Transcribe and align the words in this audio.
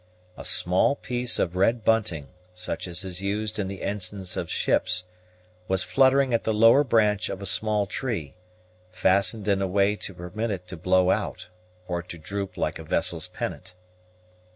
A 0.35 0.43
small 0.43 0.95
piece 0.95 1.37
of 1.37 1.55
red 1.55 1.85
bunting, 1.85 2.29
such 2.55 2.87
as 2.87 3.05
is 3.05 3.21
used 3.21 3.59
in 3.59 3.67
the 3.67 3.83
ensigns 3.83 4.35
of 4.35 4.49
ships, 4.49 5.03
was 5.67 5.83
fluttering 5.83 6.33
at 6.33 6.43
the 6.43 6.55
lower 6.55 6.83
branch 6.83 7.29
of 7.29 7.39
a 7.39 7.45
small 7.45 7.85
tree, 7.85 8.33
fastened 8.91 9.47
in 9.47 9.61
a 9.61 9.67
way 9.67 9.95
to 9.97 10.15
permit 10.15 10.49
it 10.49 10.67
to 10.69 10.75
blow 10.75 11.11
out, 11.11 11.49
or 11.87 12.01
to 12.01 12.17
droop 12.17 12.57
like 12.57 12.79
a 12.79 12.83
vessel's 12.83 13.27
pennant. 13.27 13.75